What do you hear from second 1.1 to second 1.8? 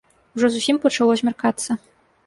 змяркацца.